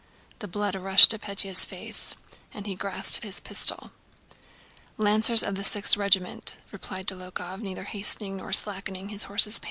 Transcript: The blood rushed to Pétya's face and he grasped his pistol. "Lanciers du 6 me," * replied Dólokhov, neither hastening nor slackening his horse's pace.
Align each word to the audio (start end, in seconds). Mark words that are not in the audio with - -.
The 0.39 0.47
blood 0.47 0.73
rushed 0.73 1.11
to 1.11 1.19
Pétya's 1.19 1.63
face 1.63 2.15
and 2.55 2.65
he 2.65 2.73
grasped 2.73 3.23
his 3.23 3.39
pistol. 3.39 3.91
"Lanciers 4.97 5.41
du 5.41 5.63
6 5.63 5.95
me," 5.97 6.41
* 6.55 6.71
replied 6.71 7.05
Dólokhov, 7.05 7.61
neither 7.61 7.83
hastening 7.83 8.37
nor 8.37 8.51
slackening 8.51 9.09
his 9.09 9.25
horse's 9.25 9.59
pace. 9.59 9.59